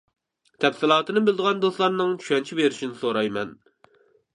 تەپسىلاتىنى 0.65 1.23
بىلىدىغان 1.27 1.63
دوستلارنىڭ 1.67 2.19
چۈشەنچە 2.25 2.61
بېرىشىنى 2.63 3.03
سورايمەن. 3.05 3.59